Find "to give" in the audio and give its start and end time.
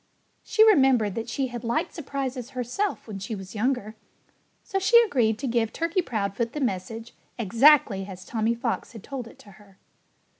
5.37-5.71